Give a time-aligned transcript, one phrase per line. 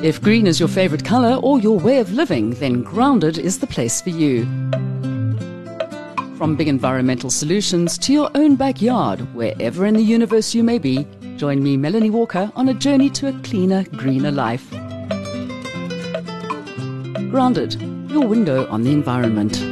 [0.00, 3.66] If green is your favorite color or your way of living, then Grounded is the
[3.66, 4.44] place for you.
[6.36, 11.04] From big environmental solutions to your own backyard, wherever in the universe you may be,
[11.36, 14.70] join me, Melanie Walker, on a journey to a cleaner, greener life.
[17.32, 17.74] Grounded,
[18.08, 19.67] your window on the environment.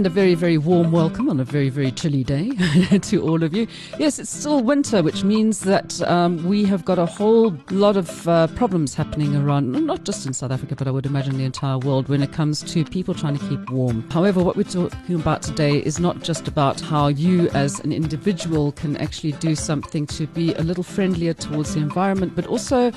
[0.00, 2.48] And a very, very warm welcome on a very, very chilly day
[3.02, 3.66] to all of you.
[3.98, 8.26] Yes, it's still winter, which means that um, we have got a whole lot of
[8.26, 11.76] uh, problems happening around, not just in South Africa, but I would imagine the entire
[11.76, 14.08] world when it comes to people trying to keep warm.
[14.08, 18.72] However, what we're talking about today is not just about how you as an individual
[18.72, 22.90] can actually do something to be a little friendlier towards the environment, but also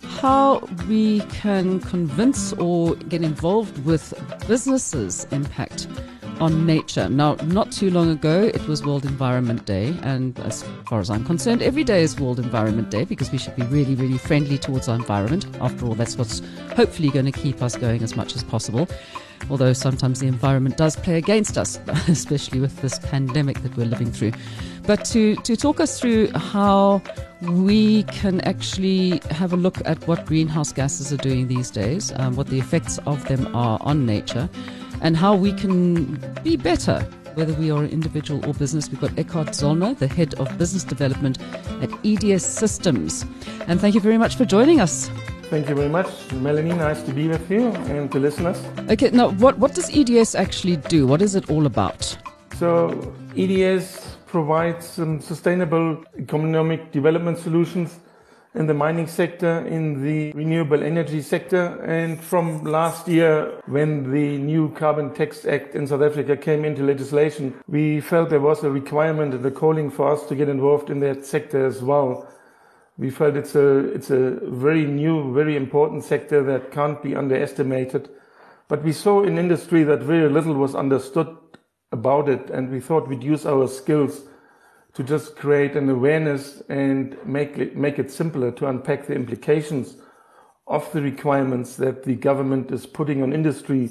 [0.00, 4.14] how we can convince or get involved with
[4.48, 5.86] businesses' impact
[6.40, 7.08] on nature.
[7.08, 11.24] Now, not too long ago, it was World Environment Day, and as far as I'm
[11.24, 14.88] concerned, every day is World Environment Day because we should be really, really friendly towards
[14.88, 15.46] our environment.
[15.60, 16.42] After all, that's what's
[16.74, 18.88] hopefully going to keep us going as much as possible.
[19.50, 21.78] Although sometimes the environment does play against us,
[22.08, 24.32] especially with this pandemic that we're living through.
[24.82, 27.02] But to, to talk us through how
[27.42, 32.36] we can actually have a look at what greenhouse gases are doing these days, um,
[32.36, 34.48] what the effects of them are on nature
[35.06, 36.98] and how we can be better,
[37.34, 38.90] whether we are an individual or business.
[38.90, 41.38] We've got Eckhard Zollner, the head of business development
[41.80, 43.24] at EDS Systems.
[43.68, 45.08] And thank you very much for joining us.
[45.44, 46.72] Thank you very much, Melanie.
[46.72, 48.60] Nice to be with you and to listeners.
[48.90, 51.06] Okay, now what, what does EDS actually do?
[51.06, 52.18] What is it all about?
[52.56, 58.00] So, EDS provides some sustainable economic development solutions
[58.56, 61.78] in the mining sector, in the renewable energy sector.
[61.84, 66.82] And from last year, when the new Carbon Tax Act in South Africa came into
[66.82, 70.88] legislation, we felt there was a requirement and a calling for us to get involved
[70.88, 72.26] in that sector as well.
[72.96, 78.08] We felt it's a, it's a very new, very important sector that can't be underestimated.
[78.68, 81.36] But we saw in industry that very little was understood
[81.92, 84.22] about it, and we thought we'd use our skills
[84.96, 89.96] to just create an awareness and make it, make it simpler to unpack the implications
[90.66, 93.90] of the requirements that the government is putting on industry,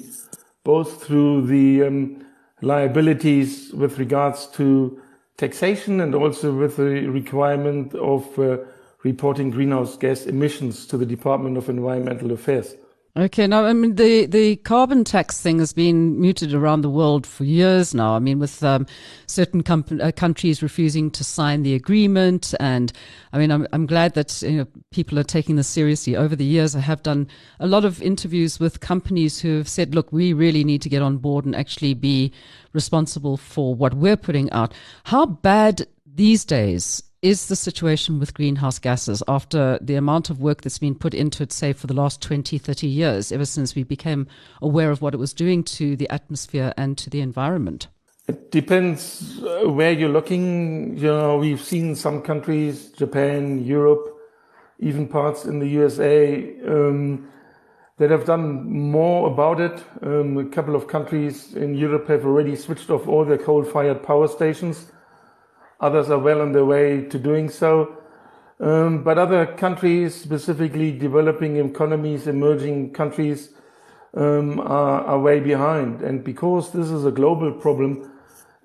[0.64, 2.26] both through the um,
[2.60, 5.00] liabilities with regards to
[5.36, 8.58] taxation and also with the requirement of uh,
[9.04, 12.74] reporting greenhouse gas emissions to the Department of Environmental Affairs.
[13.18, 17.26] Okay, now I mean the the carbon tax thing has been mooted around the world
[17.26, 18.14] for years now.
[18.14, 18.86] I mean, with um,
[19.26, 22.92] certain com- uh, countries refusing to sign the agreement, and
[23.32, 26.14] I mean, I'm I'm glad that you know people are taking this seriously.
[26.14, 27.28] Over the years, I have done
[27.58, 31.00] a lot of interviews with companies who have said, "Look, we really need to get
[31.00, 32.34] on board and actually be
[32.74, 38.78] responsible for what we're putting out." How bad these days is the situation with greenhouse
[38.78, 42.22] gases after the amount of work that's been put into it, say, for the last
[42.22, 44.28] 20, 30 years, ever since we became
[44.62, 47.88] aware of what it was doing to the atmosphere and to the environment?
[48.28, 50.96] It depends uh, where you're looking.
[50.96, 54.06] You know, we've seen some countries, Japan, Europe,
[54.78, 57.28] even parts in the USA, um,
[57.98, 59.82] that have done more about it.
[60.00, 64.28] Um, a couple of countries in Europe have already switched off all their coal-fired power
[64.28, 64.92] stations
[65.80, 67.96] Others are well on their way to doing so.
[68.58, 73.50] Um, but other countries, specifically developing economies, emerging countries,
[74.14, 76.00] um, are, are way behind.
[76.00, 78.10] And because this is a global problem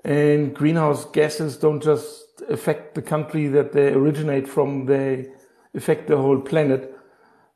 [0.05, 5.29] and greenhouse gases don't just affect the country that they originate from, they
[5.75, 6.95] affect the whole planet.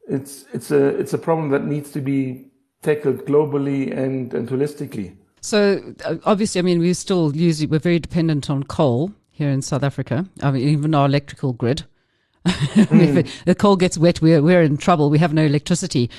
[0.07, 2.51] It's, it's a, it's a problem that needs to be
[2.81, 5.15] tackled globally and, and holistically.
[5.41, 9.61] So uh, obviously, I mean, we still use we're very dependent on coal here in
[9.61, 10.25] South Africa.
[10.41, 11.83] I mean, even our electrical grid.
[12.45, 13.17] mm.
[13.17, 15.09] if the coal gets wet, we're, we're in trouble.
[15.09, 16.09] We have no electricity.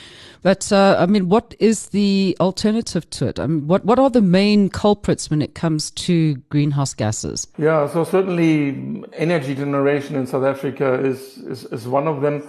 [0.42, 3.40] But, uh, I mean, what is the alternative to it?
[3.40, 7.46] I mean, what, what are the main culprits when it comes to greenhouse gases?
[7.56, 12.42] Yeah, so certainly energy generation in South Africa is, is, is one of them.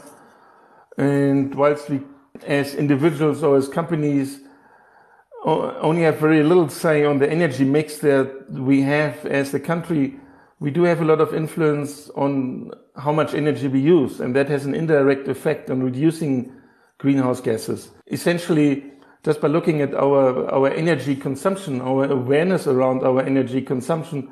[0.97, 2.01] And whilst we,
[2.45, 4.41] as individuals or as companies,
[5.45, 10.19] only have very little say on the energy mix that we have as a country,
[10.59, 14.50] we do have a lot of influence on how much energy we use, and that
[14.50, 16.51] has an indirect effect on reducing
[16.98, 17.92] greenhouse gases.
[18.07, 18.92] Essentially,
[19.24, 24.31] just by looking at our, our energy consumption, our awareness around our energy consumption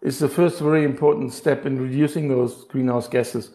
[0.00, 3.50] is the first very important step in reducing those greenhouse gases.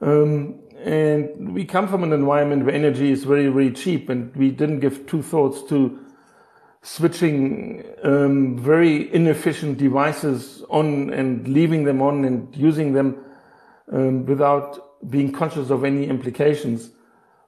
[0.00, 4.50] Um, and we come from an environment where energy is very, very cheap, and we
[4.50, 6.05] didn't give two thoughts to
[6.86, 13.18] switching um, very inefficient devices on and leaving them on and using them
[13.92, 16.90] um, without being conscious of any implications.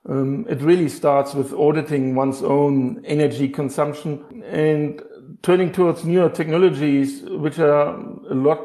[0.09, 5.01] Um, it really starts with auditing one's own energy consumption and
[5.43, 8.61] turning towards newer technologies, which are a lot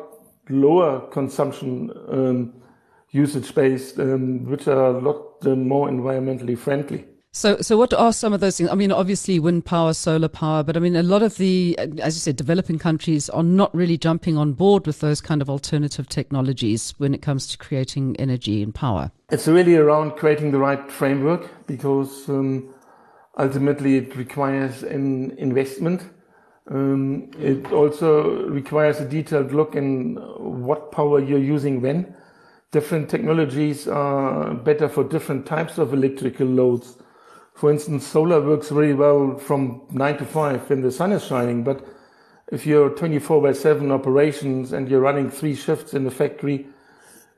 [0.50, 2.54] lower consumption um,
[3.12, 7.06] usage based, um, which are a lot uh, more environmentally friendly.
[7.36, 8.70] So, so what are some of those things?
[8.70, 12.16] I mean, obviously wind power, solar power, but I mean, a lot of the, as
[12.16, 16.08] you said, developing countries are not really jumping on board with those kind of alternative
[16.08, 19.12] technologies when it comes to creating energy and power.
[19.32, 22.72] It's really around creating the right framework because um,
[23.36, 26.08] ultimately it requires an investment.
[26.70, 32.16] Um, it also requires a detailed look in what power you're using when.
[32.70, 36.98] Different technologies are better for different types of electrical loads.
[37.56, 41.64] For instance, solar works very well from nine to five when the sun is shining,
[41.64, 41.86] but
[42.52, 46.68] if you're 24 by 7 operations and you're running three shifts in the factory,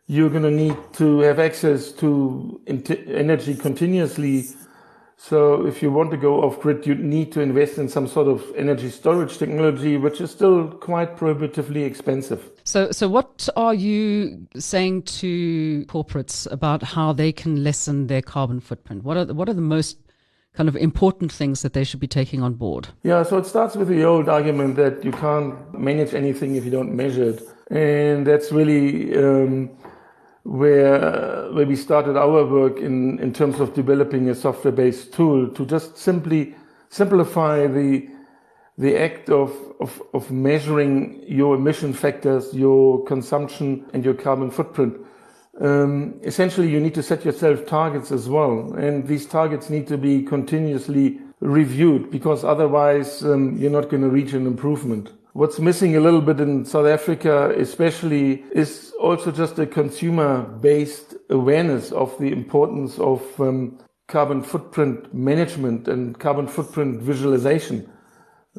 [0.08, 4.46] you're going to need to have access to energy continuously.
[5.18, 8.28] So if you want to go off grid, you need to invest in some sort
[8.28, 12.52] of energy storage technology, which is still quite prohibitively expensive.
[12.66, 18.60] So, so what are you saying to corporates about how they can lessen their carbon
[18.60, 19.04] footprint?
[19.04, 19.98] What are the, what are the most
[20.56, 22.88] kind of important things that they should be taking on board?
[23.04, 26.72] Yeah, so it starts with the old argument that you can't manage anything if you
[26.72, 27.42] don't measure it.
[27.70, 29.70] And that's really um,
[30.44, 35.50] where, where we started our work in, in terms of developing a software based tool
[35.50, 36.56] to just simply
[36.90, 38.08] simplify the,
[38.78, 44.96] the act of, of, of measuring your emission factors, your consumption, and your carbon footprint
[45.62, 48.74] um, essentially you need to set yourself targets as well.
[48.74, 54.10] And these targets need to be continuously reviewed because otherwise um, you're not going to
[54.10, 55.12] reach an improvement.
[55.34, 61.16] What's missing a little bit in South Africa, especially, is also just a consumer based
[61.30, 67.92] awareness of the importance of um, carbon footprint management and carbon footprint visualization.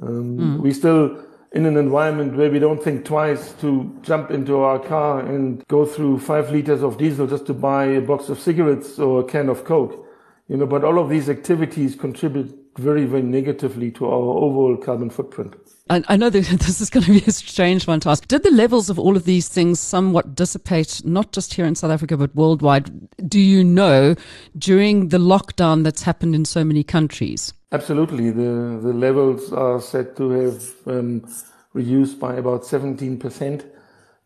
[0.02, 0.60] Um, mm.
[0.60, 5.20] We still in an environment where we don't think twice to jump into our car
[5.20, 9.20] and go through five liters of diesel just to buy a box of cigarettes or
[9.20, 10.04] a can of Coke.
[10.48, 15.10] You know, but all of these activities contribute very, very negatively to our overall carbon
[15.10, 15.54] footprint.
[15.88, 18.26] I, I know that this is going to be a strange one to ask.
[18.28, 21.90] Did the levels of all of these things somewhat dissipate, not just here in South
[21.90, 22.90] Africa, but worldwide?
[23.28, 24.14] Do you know
[24.58, 27.52] during the lockdown that's happened in so many countries?
[27.72, 28.30] Absolutely.
[28.30, 31.28] The, the levels are said to have um,
[31.72, 33.64] reduced by about 17%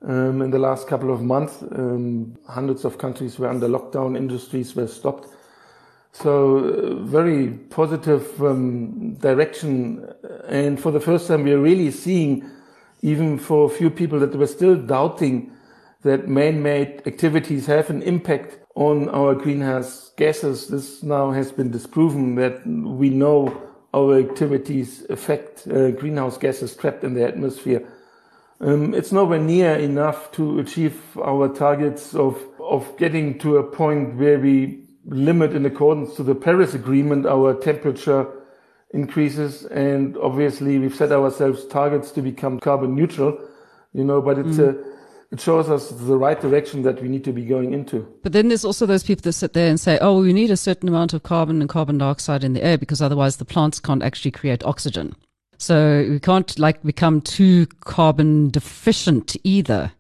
[0.02, 1.62] um, in the last couple of months.
[1.62, 5.28] Um, hundreds of countries were under lockdown, industries were stopped.
[6.12, 10.12] So, uh, very positive um, direction.
[10.48, 12.50] And for the first time, we are really seeing,
[13.02, 15.52] even for a few people that were still doubting
[16.02, 20.68] that man-made activities have an impact on our greenhouse gases.
[20.68, 27.04] This now has been disproven that we know our activities affect uh, greenhouse gases trapped
[27.04, 27.86] in the atmosphere.
[28.60, 34.16] Um, it's nowhere near enough to achieve our targets of, of getting to a point
[34.16, 38.26] where we limit in accordance to the Paris Agreement our temperature
[38.92, 39.64] increases.
[39.66, 43.38] And obviously we've set ourselves targets to become carbon neutral,
[43.92, 44.68] you know, but it's mm.
[44.68, 44.90] a,
[45.32, 48.06] it shows us the right direction that we need to be going into.
[48.22, 50.56] But then there's also those people that sit there and say, oh, we need a
[50.56, 54.02] certain amount of carbon and carbon dioxide in the air because otherwise the plants can't
[54.02, 55.14] actually create oxygen.
[55.58, 59.92] So we can't like become too carbon deficient either.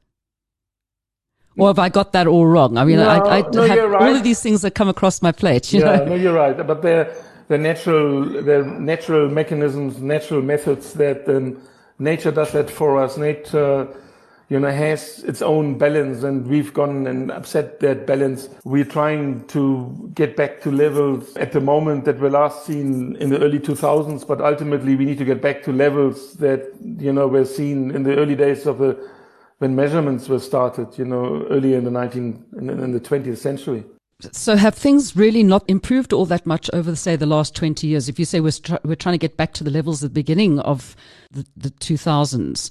[1.60, 2.76] Or have I got that all wrong?
[2.76, 4.02] I mean, no, I, I no, have right.
[4.02, 5.72] all of these things that come across my plate.
[5.72, 6.04] yeah, know?
[6.06, 6.56] no, you're right.
[6.56, 7.14] But they're,
[7.48, 11.60] they're natural, they're natural mechanisms, natural methods that um,
[11.98, 13.16] nature does that for us.
[13.16, 13.88] Nature
[14.50, 18.48] you know, has its own balance and we've gone and upset that balance.
[18.64, 23.30] We're trying to get back to levels at the moment that were last seen in
[23.30, 27.28] the early 2000s, but ultimately we need to get back to levels that, you know,
[27.28, 28.98] were seen in the early days of the,
[29.60, 33.84] when measurements were started, you know, earlier in the 19, in the 20th century.
[34.32, 38.08] So have things really not improved all that much over, say, the last 20 years?
[38.08, 38.52] If you say we're,
[38.84, 40.96] we're trying to get back to the levels at the beginning of
[41.30, 42.70] the, the 2000s,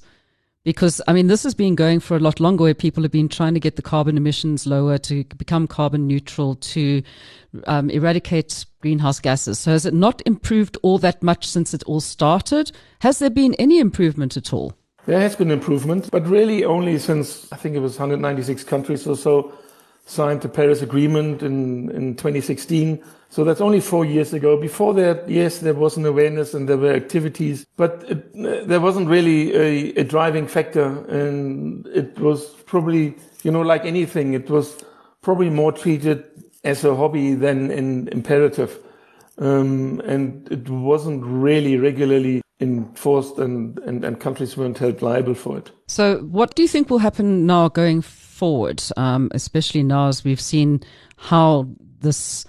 [0.64, 3.28] because I mean, this has been going for a lot longer where people have been
[3.28, 7.02] trying to get the carbon emissions lower to become carbon neutral to
[7.68, 9.60] um, eradicate greenhouse gases.
[9.60, 12.72] So has it not improved all that much since it all started?
[13.00, 14.74] Has there been any improvement at all?
[15.06, 19.16] There has been improvement, but really only since I think it was 196 countries or
[19.16, 19.52] so
[20.06, 23.02] signed the Paris Agreement in, in 2016.
[23.28, 24.60] So that's only four years ago.
[24.60, 29.08] Before that, yes, there was an awareness and there were activities, but it, there wasn't
[29.08, 31.04] really a, a, driving factor.
[31.06, 33.14] And it was probably,
[33.44, 34.82] you know, like anything, it was
[35.22, 36.24] probably more treated
[36.64, 38.76] as a hobby than an imperative.
[39.38, 45.58] Um, and it wasn't really regularly enforced and, and, and countries weren't held liable for
[45.58, 45.70] it.
[45.86, 50.40] So what do you think will happen now going forward, um, especially now as we've
[50.40, 50.82] seen
[51.16, 51.68] how
[52.00, 52.46] this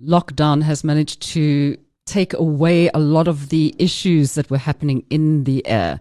[0.00, 1.76] lockdown has managed to
[2.06, 6.00] take away a lot of the issues that were happening in the air.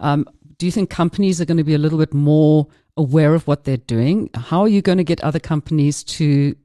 [0.00, 0.26] Um,
[0.58, 2.66] do you think companies are going to be a little bit more
[2.96, 4.30] aware of what they're doing?
[4.34, 6.56] How are you going to get other companies to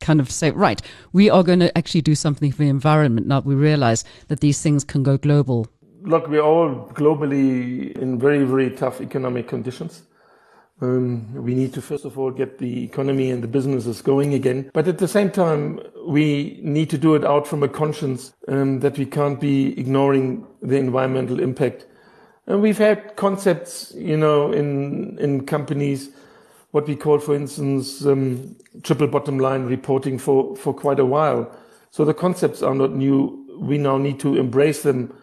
[0.00, 0.82] kind of say, right,
[1.12, 4.60] we are going to actually do something for the environment now we realize that these
[4.60, 5.66] things can go global?
[6.04, 10.02] Look, we're all globally in very, very tough economic conditions.
[10.80, 14.68] Um, we need to first of all get the economy and the businesses going again.
[14.74, 18.80] But at the same time, we need to do it out from a conscience um,
[18.80, 21.86] that we can't be ignoring the environmental impact.
[22.48, 26.10] And we've had concepts, you know, in in companies,
[26.72, 31.48] what we call, for instance, um, triple bottom line reporting for for quite a while.
[31.92, 33.38] So the concepts are not new.
[33.60, 35.14] We now need to embrace them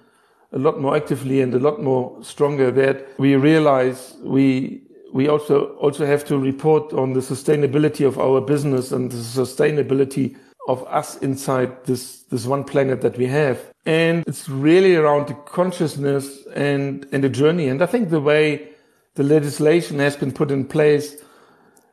[0.51, 2.71] a lot more actively and a lot more stronger.
[2.71, 4.81] That we realize we
[5.13, 10.35] we also also have to report on the sustainability of our business and the sustainability
[10.67, 13.59] of us inside this this one planet that we have.
[13.85, 17.67] And it's really around the consciousness and and the journey.
[17.67, 18.69] And I think the way
[19.15, 21.17] the legislation has been put in place,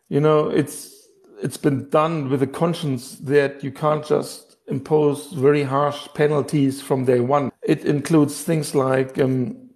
[0.08, 1.08] you know, it's
[1.42, 7.04] it's been done with a conscience that you can't just impose very harsh penalties from
[7.04, 7.50] day one.
[7.66, 9.70] It includes things like um,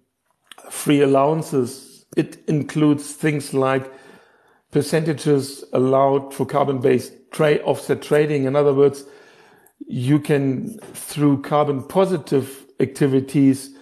[0.69, 3.91] free allowances it includes things like
[4.71, 8.45] percentages allowed for carbon-based trade offset trading.
[8.45, 9.05] In other words,
[9.87, 13.75] you can, through carbon positive activities,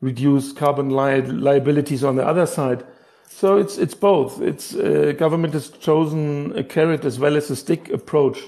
[0.00, 2.84] reduce carbon li- liabilities on the other side.
[3.28, 4.40] So it's it's both.
[4.40, 8.38] It's uh, government has chosen a carrot as well as a stick approach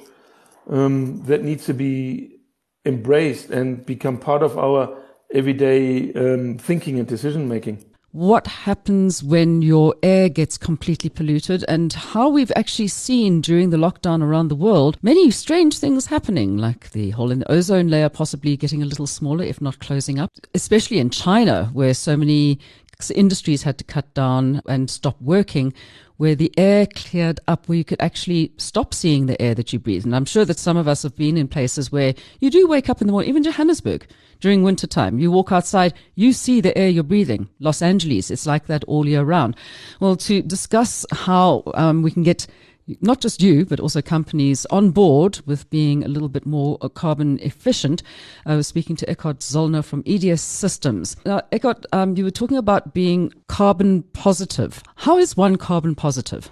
[0.68, 2.38] um, that needs to be
[2.84, 4.96] embraced and become part of our
[5.32, 7.84] everyday um, thinking and decision making
[8.16, 13.76] what happens when your air gets completely polluted and how we've actually seen during the
[13.76, 18.08] lockdown around the world many strange things happening, like the hole in the ozone layer
[18.08, 22.58] possibly getting a little smaller, if not closing up, especially in China, where so many
[23.14, 25.72] industries had to cut down and stop working
[26.16, 29.78] where the air cleared up, where you could actually stop seeing the air that you
[29.78, 30.04] breathe.
[30.04, 32.88] And I'm sure that some of us have been in places where you do wake
[32.88, 34.06] up in the morning, even Johannesburg
[34.40, 35.18] during winter time.
[35.18, 37.48] You walk outside, you see the air you're breathing.
[37.60, 39.56] Los Angeles, it's like that all year round.
[40.00, 42.46] Well, to discuss how um, we can get
[43.00, 46.88] not just you, but also companies on board with being a little bit more uh,
[46.88, 48.02] carbon efficient.
[48.44, 51.16] I was speaking to Eckhard Zollner from EDS Systems.
[51.24, 54.82] Now, Eckhard, um, you were talking about being carbon positive.
[54.96, 56.50] How is one carbon positive?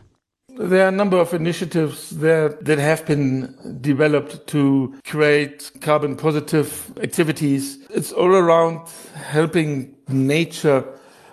[0.56, 6.96] There are a number of initiatives there that have been developed to create carbon positive
[7.02, 7.78] activities.
[7.90, 10.84] It's all around helping nature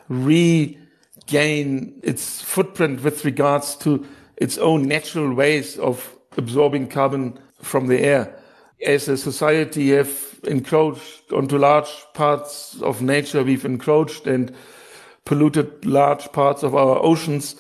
[0.09, 4.03] regain its footprint with regards to
[4.41, 8.35] its own natural ways of absorbing carbon from the air.
[8.83, 13.43] As a society, have encroached onto large parts of nature.
[13.43, 14.51] We've encroached and
[15.25, 17.55] polluted large parts of our oceans.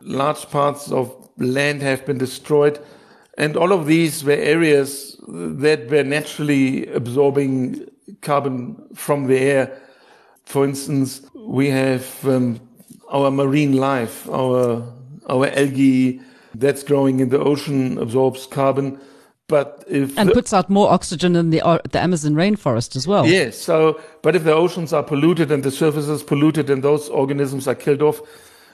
[0.00, 2.80] Large parts of land have been destroyed.
[3.38, 7.86] And all of these were areas that were naturally absorbing
[8.22, 9.80] carbon from the air.
[10.44, 12.58] For instance, we have um,
[13.08, 14.95] our marine life, our
[15.28, 16.20] our algae
[16.54, 18.98] that's growing in the ocean absorbs carbon.
[19.48, 23.06] But if and the, puts out more oxygen than the uh, the Amazon rainforest as
[23.06, 23.26] well.
[23.26, 23.56] Yes.
[23.56, 27.68] So, but if the oceans are polluted and the surface is polluted and those organisms
[27.68, 28.20] are killed off,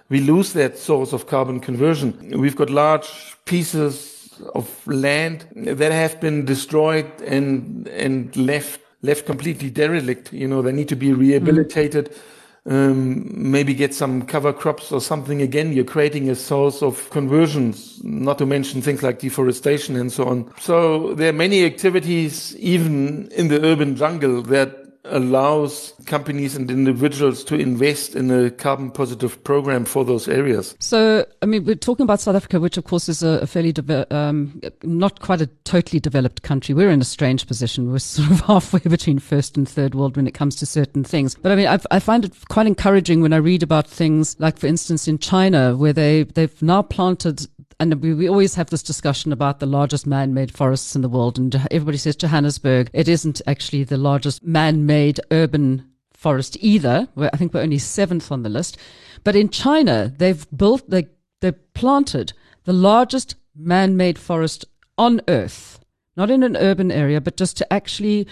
[0.09, 2.40] we lose that source of carbon conversion.
[2.40, 9.68] We've got large pieces of land that have been destroyed and and left left completely
[9.68, 10.32] derelict.
[10.32, 12.11] You know, they need to be rehabilitated.
[12.11, 12.18] Mm
[12.66, 15.73] um, maybe get some cover crops or something again.
[15.73, 20.52] You're creating a source of conversions, not to mention things like deforestation and so on.
[20.61, 27.42] So there are many activities, even in the urban jungle, that allows companies and individuals
[27.44, 30.76] to invest in a carbon positive program for those areas.
[30.78, 34.14] So, I mean, we're talking about South Africa, which of course is a, fairly, de-
[34.14, 36.75] um, not quite a totally developed country.
[36.75, 37.90] We're in a strange position.
[37.90, 41.35] We're sort of halfway between first and third world when it comes to certain things.
[41.35, 44.59] But I mean, I've, i find it quite encouraging when I read about things like,
[44.59, 47.47] for instance, in China, where they, they've now planted
[47.82, 51.36] and we, we always have this discussion about the largest man-made forests in the world.
[51.36, 52.88] And everybody says Johannesburg.
[52.92, 57.08] It isn't actually the largest man-made urban forest either.
[57.16, 58.78] I think we're only seventh on the list.
[59.24, 61.08] But in China, they've built, they,
[61.40, 64.64] they've planted the largest man made forest
[64.96, 65.80] on Earth,
[66.16, 68.28] not in an urban area, but just to actually.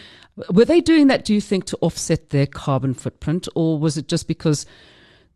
[0.51, 4.07] Were they doing that, do you think, to offset their carbon footprint, or was it
[4.07, 4.65] just because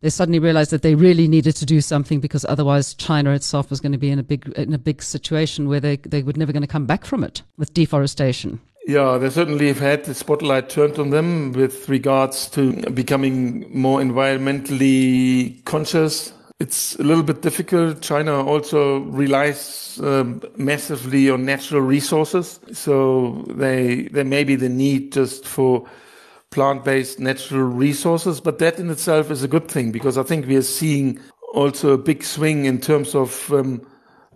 [0.01, 3.79] they suddenly realized that they really needed to do something because otherwise China itself was
[3.79, 6.51] going to be in a big in a big situation where they, they were never
[6.51, 8.59] going to come back from it with deforestation?
[8.87, 13.99] Yeah, they certainly have had the spotlight turned on them with regards to becoming more
[13.99, 16.33] environmentally conscious.
[16.59, 18.01] It's a little bit difficult.
[18.01, 22.59] China also relies um, massively on natural resources.
[22.73, 25.87] So they, there may be the need just for
[26.55, 30.55] plant-based natural resources, but that in itself is a good thing because I think we
[30.55, 31.19] are seeing
[31.53, 33.85] also a big swing in terms of um,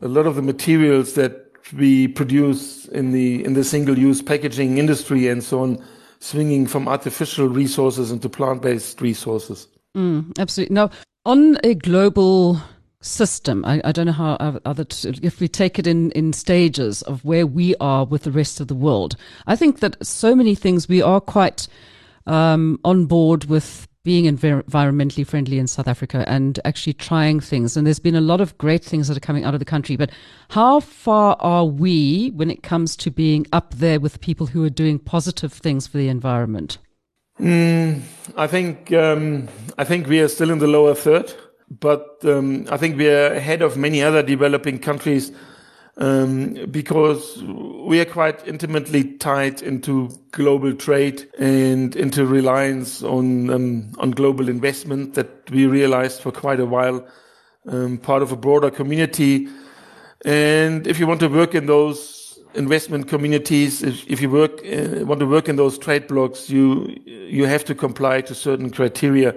[0.01, 1.33] a lot of the materials that
[1.77, 5.81] we produce in the in the single-use packaging industry and so on,
[6.19, 9.67] swinging from artificial resources into plant-based resources.
[9.95, 10.73] Mm, absolutely.
[10.73, 10.89] Now,
[11.25, 12.61] on a global
[13.01, 14.85] system, I, I don't know how other
[15.23, 18.67] if we take it in in stages of where we are with the rest of
[18.67, 19.15] the world.
[19.47, 21.69] I think that so many things we are quite
[22.25, 27.75] um, on board with being environmentally friendly in South Africa and actually trying things.
[27.75, 29.97] And there's been a lot of great things that are coming out of the country.
[29.97, 30.09] But
[30.49, 34.69] how far are we when it comes to being up there with people who are
[34.69, 36.77] doing positive things for the environment?
[37.39, 38.01] Mm,
[38.35, 39.47] I think um,
[39.77, 41.33] I think we are still in the lower third,
[41.69, 45.31] but um, I think we are ahead of many other developing countries
[45.99, 53.91] um, because we are quite intimately tied into global trade and into reliance on um,
[53.99, 57.05] on global investment that we realized for quite a while,
[57.67, 59.49] um, part of a broader community.
[60.23, 65.05] And if you want to work in those investment communities, if, if you work uh,
[65.05, 69.35] want to work in those trade blocs, you you have to comply to certain criteria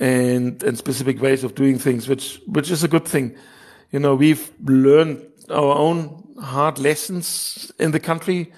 [0.00, 3.34] and and specific ways of doing things, which which is a good thing.
[3.90, 8.52] You know, we've learned our own hard lessons in the country.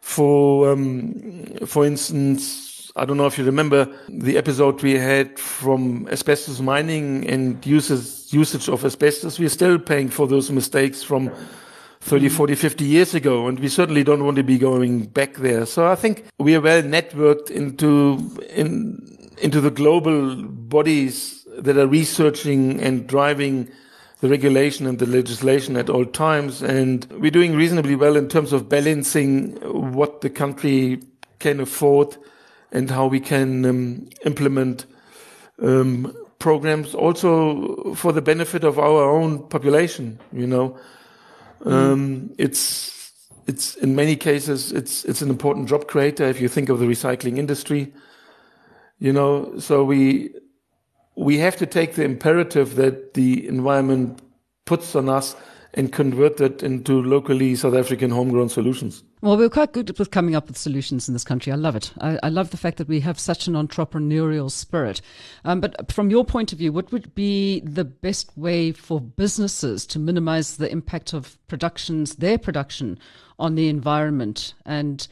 [0.00, 6.08] For um, for instance, I don't know if you remember the episode we had from
[6.10, 9.38] asbestos mining and uses, usage of asbestos.
[9.38, 11.30] We're still paying for those mistakes from
[12.00, 15.64] 30, 40, 50 years ago, and we certainly don't want to be going back there.
[15.66, 18.18] So I think we are well networked into
[18.50, 23.68] in, into the global bodies that are researching and driving
[24.20, 26.62] the regulation and the legislation at all times.
[26.62, 29.52] And we're doing reasonably well in terms of balancing
[29.92, 31.02] what the country
[31.38, 32.16] can afford
[32.72, 34.86] and how we can um, implement
[35.62, 40.18] um, programs also for the benefit of our own population.
[40.32, 40.78] You know,
[41.60, 41.72] mm.
[41.72, 42.94] um, it's
[43.46, 46.86] it's in many cases it's it's an important job creator if you think of the
[46.86, 47.92] recycling industry.
[48.98, 50.30] You know, so we
[51.18, 54.22] we have to take the imperative that the environment
[54.66, 55.34] puts on us
[55.74, 59.02] and convert that into locally South African homegrown solutions.
[59.20, 61.52] Well, we're quite good with coming up with solutions in this country.
[61.52, 61.92] I love it.
[62.00, 65.00] I, I love the fact that we have such an entrepreneurial spirit.
[65.44, 69.86] Um, but from your point of view, what would be the best way for businesses
[69.86, 72.96] to minimize the impact of productions, their production,
[73.40, 75.08] on the environment and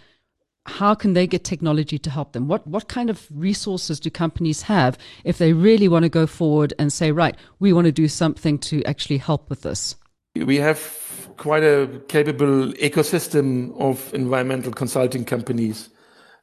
[0.66, 2.48] how can they get technology to help them?
[2.48, 6.74] What what kind of resources do companies have if they really want to go forward
[6.78, 9.96] and say, right, we want to do something to actually help with this?
[10.34, 15.88] We have quite a capable ecosystem of environmental consulting companies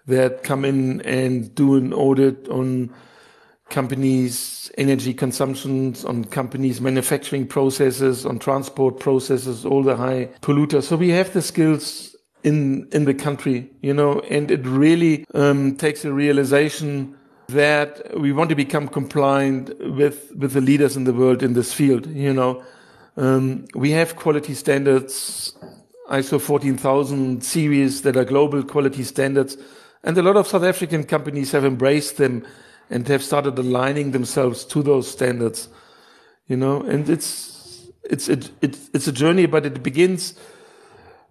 [0.08, 2.94] that come in and do an audit on
[3.70, 10.84] companies' energy consumptions, on companies' manufacturing processes, on transport processes, all the high polluters.
[10.84, 12.13] So we have the skills
[12.44, 18.32] in in the country, you know, and it really um, takes a realization that we
[18.32, 22.06] want to become compliant with with the leaders in the world in this field.
[22.08, 22.64] You know,
[23.18, 25.54] um, we have quality standards,
[26.10, 29.58] ISO 14000 series that are global quality standards,
[30.04, 32.46] and a lot of South African companies have embraced them
[32.90, 35.70] and have started aligning themselves to those standards.
[36.48, 40.34] You know, and it's it's it, it, it's a journey, but it begins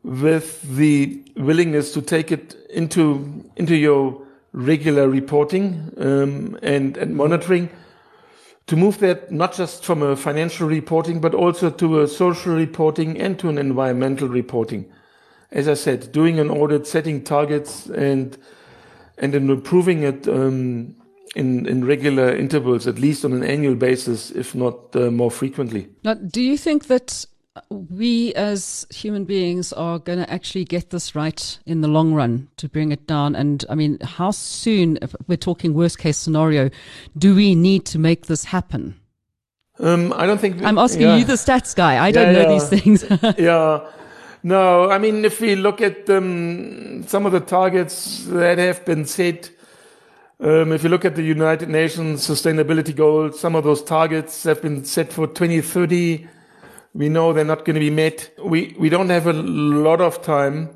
[0.04, 7.70] with the willingness to take it into into your regular reporting um, and and monitoring.
[8.68, 13.20] To move that not just from a financial reporting but also to a social reporting
[13.20, 14.90] and to an environmental reporting.
[15.50, 18.38] As i said doing an audit setting targets and
[19.18, 20.96] and then improving it um,
[21.36, 25.88] in in regular intervals at least on an annual basis if not uh, more frequently.
[26.04, 27.26] Now do you think that
[27.68, 32.48] we as human beings are going to actually get this right in the long run
[32.56, 33.34] to bring it down.
[33.34, 36.70] And I mean, how soon, if we're talking worst case scenario,
[37.16, 38.98] do we need to make this happen?
[39.78, 40.62] Um, I don't think.
[40.62, 41.16] I'm asking yeah.
[41.16, 42.02] you, the stats guy.
[42.02, 42.48] I don't know yeah.
[42.48, 43.04] these things.
[43.38, 43.86] yeah.
[44.44, 49.04] No, I mean, if we look at um, some of the targets that have been
[49.04, 49.50] set,
[50.40, 54.60] um, if you look at the United Nations Sustainability Goals, some of those targets have
[54.60, 56.28] been set for 2030.
[56.94, 58.30] We know they're not going to be met.
[58.42, 60.70] We we don't have a lot of time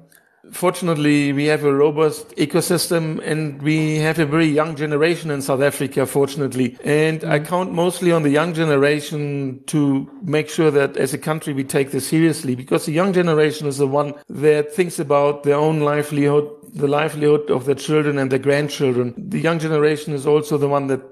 [0.51, 5.61] fortunately, we have a robust ecosystem and we have a very young generation in South
[5.61, 6.77] Africa, fortunately.
[6.85, 7.47] And I mm.
[7.47, 11.91] count mostly on the young generation to make sure that as a country we take
[11.91, 16.49] this seriously because the young generation is the one that thinks about their own livelihood,
[16.75, 19.15] the livelihood of their children and their grandchildren.
[19.17, 21.03] The young generation is also the one that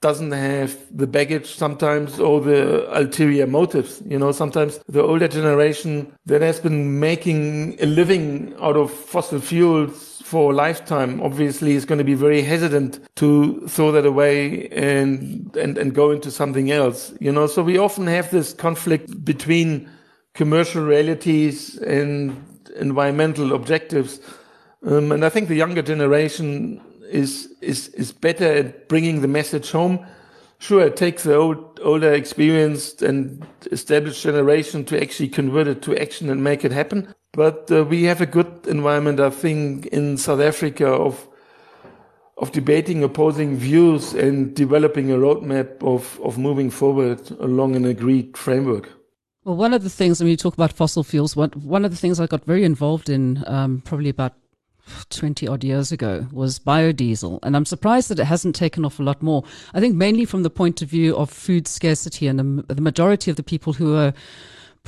[0.00, 4.00] doesn't have the baggage sometimes or the ulterior motives.
[4.06, 9.40] You know, sometimes the older generation that has been making a living out of fossil
[9.40, 14.68] fuels for a lifetime obviously is going to be very hesitant to throw that away
[14.68, 17.12] and, and, and go into something else.
[17.18, 19.88] You know, so we often have this conflict between
[20.34, 22.44] commercial realities and
[22.76, 24.20] environmental objectives.
[24.86, 29.70] Um, and I think the younger generation is is is better at bringing the message
[29.70, 30.06] home.
[30.60, 35.96] Sure, it takes the old, older, experienced, and established generation to actually convert it to
[35.96, 37.14] action and make it happen.
[37.32, 41.28] But uh, we have a good environment, I think, in South Africa of
[42.38, 48.36] of debating opposing views and developing a roadmap of, of moving forward along an agreed
[48.36, 48.88] framework.
[49.44, 51.96] Well, one of the things, when you talk about fossil fuels, one, one of the
[51.96, 54.34] things I got very involved in um, probably about
[55.10, 57.38] 20 odd years ago was biodiesel.
[57.42, 59.44] And I'm surprised that it hasn't taken off a lot more.
[59.74, 63.30] I think mainly from the point of view of food scarcity and the, the majority
[63.30, 64.12] of the people who are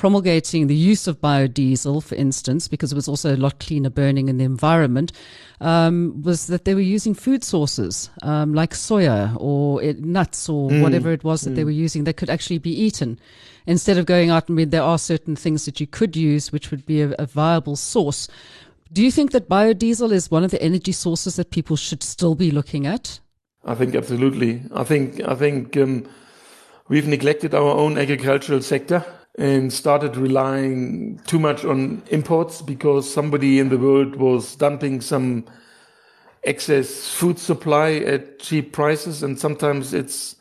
[0.01, 4.29] promulgating the use of biodiesel, for instance, because it was also a lot cleaner burning
[4.29, 5.11] in the environment,
[5.59, 10.71] um, was that they were using food sources um, like soya or it, nuts or
[10.71, 10.81] mm.
[10.81, 11.55] whatever it was that mm.
[11.55, 13.19] they were using that could actually be eaten.
[13.67, 16.71] Instead of going out, I mean, there are certain things that you could use which
[16.71, 18.27] would be a, a viable source.
[18.93, 22.35] Do you think that biodiesel is one of the energy sources that people should still
[22.35, 23.21] be looking at?
[23.63, 24.63] I think absolutely.
[24.73, 26.09] I think I think um,
[26.89, 29.05] we've neglected our own agricultural sector
[29.37, 35.45] and started relying too much on imports because somebody in the world was dumping some
[36.43, 40.35] excess food supply at cheap prices and sometimes it's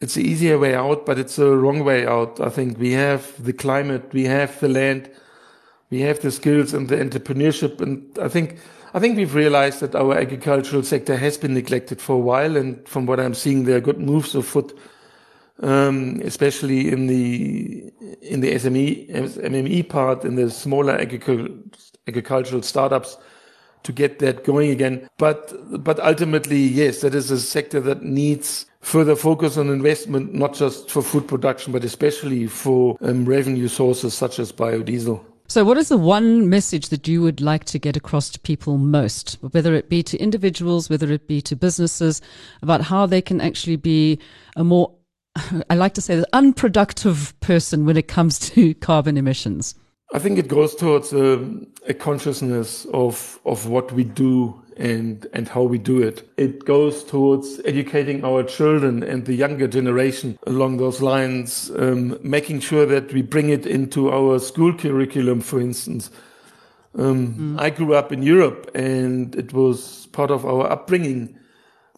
[0.00, 3.44] it's the easier way out but it's a wrong way out i think we have
[3.44, 5.10] the climate we have the land
[5.90, 7.80] we have the skills and the entrepreneurship.
[7.80, 8.58] And I think,
[8.94, 12.56] I think we've realized that our agricultural sector has been neglected for a while.
[12.56, 14.76] And from what I'm seeing, there are good moves afoot,
[15.60, 17.92] um, especially in the,
[18.22, 23.16] in the SME, MME part, in the smaller agricultural startups
[23.84, 25.08] to get that going again.
[25.18, 25.52] But,
[25.84, 30.90] but ultimately, yes, that is a sector that needs further focus on investment, not just
[30.90, 35.24] for food production, but especially for um, revenue sources such as biodiesel.
[35.46, 38.78] So, what is the one message that you would like to get across to people
[38.78, 42.22] most, whether it be to individuals, whether it be to businesses,
[42.62, 44.18] about how they can actually be
[44.56, 44.94] a more,
[45.70, 49.74] I like to say, the unproductive person when it comes to carbon emissions?
[50.14, 51.44] I think it goes towards a,
[51.86, 56.28] a consciousness of of what we do and and how we do it.
[56.36, 62.60] It goes towards educating our children and the younger generation along those lines, um, making
[62.60, 66.10] sure that we bring it into our school curriculum, for instance.
[66.96, 67.60] Um, mm.
[67.60, 71.36] I grew up in Europe, and it was part of our upbringing.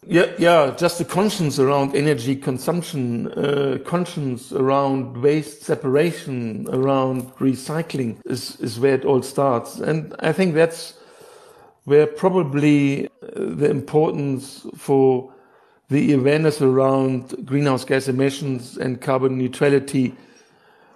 [0.05, 8.17] Yeah, yeah, just the conscience around energy consumption, uh, conscience around waste separation, around recycling
[8.25, 9.79] is, is where it all starts.
[9.79, 10.96] And I think that's
[11.87, 15.33] where probably uh, the importance for
[15.87, 20.13] the awareness around greenhouse gas emissions and carbon neutrality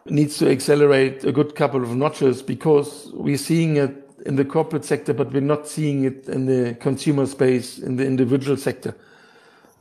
[0.07, 4.83] needs to accelerate a good couple of notches because we're seeing it in the corporate
[4.83, 8.93] sector, but we're not seeing it in the consumer space, in the individual sector.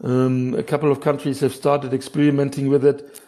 [0.05, 3.21] Um, a couple of countries have started experimenting with it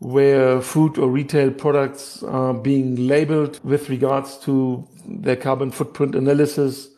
[0.00, 6.90] where food or retail products are being labeled with regards to their carbon footprint analysis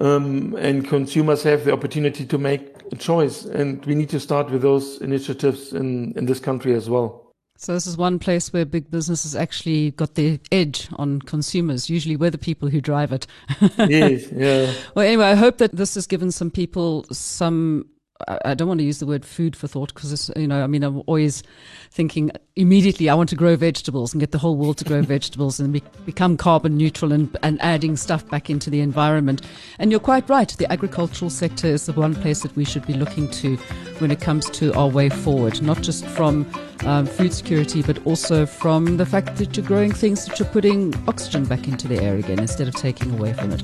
[0.00, 3.44] um, and consumers have the opportunity to make a choice.
[3.44, 7.22] And we need to start with those initiatives in, in this country as well.
[7.56, 11.88] So this is one place where big businesses actually got the edge on consumers.
[11.88, 13.28] Usually, we're the people who drive it.
[13.78, 14.72] yes, yeah.
[14.96, 17.86] Well, anyway, I hope that this has given some people some
[18.28, 20.82] I don't want to use the word food for thought because, you know, I mean,
[20.82, 21.42] I'm always
[21.90, 25.58] thinking immediately I want to grow vegetables and get the whole world to grow vegetables
[25.60, 29.42] and be, become carbon neutral and, and adding stuff back into the environment.
[29.78, 30.48] And you're quite right.
[30.48, 33.56] The agricultural sector is the one place that we should be looking to
[33.98, 36.50] when it comes to our way forward, not just from
[36.84, 40.94] um, food security, but also from the fact that you're growing things that you're putting
[41.08, 43.62] oxygen back into the air again instead of taking away from it.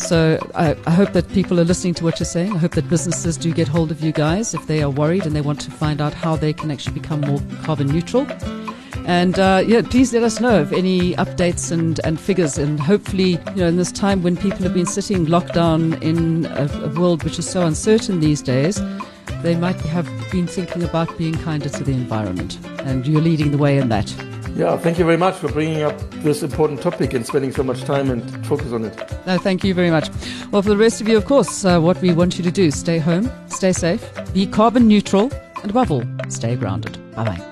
[0.00, 2.54] So I, I, hope that people are listening to what you're saying.
[2.54, 5.36] I hope that businesses do get hold of you guys if they are worried and
[5.36, 8.26] they want to find out how they can actually become more carbon neutral.
[9.06, 12.58] And uh, yeah, please let us know of any updates and, and figures.
[12.58, 16.46] And hopefully, you know, in this time when people have been sitting locked down in
[16.46, 18.80] a, a world which is so uncertain these days,
[19.42, 22.58] they might have been thinking about being kinder to the environment.
[22.80, 24.10] And you're leading the way in that.
[24.56, 27.82] Yeah, thank you very much for bringing up this important topic and spending so much
[27.84, 29.26] time and focus on it.
[29.26, 30.10] No, thank you very much.
[30.50, 32.70] Well, for the rest of you, of course, uh, what we want you to do
[32.70, 35.30] stay home, stay safe, be carbon neutral,
[35.62, 36.98] and above all, stay grounded.
[37.14, 37.46] Bye bye.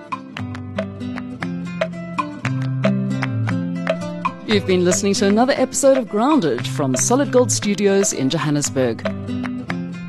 [4.46, 9.02] You've been listening to another episode of Grounded from Solid Gold Studios in Johannesburg.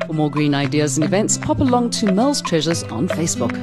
[0.06, 3.54] For more green ideas and events, pop along to Mel's Treasures on Facebook.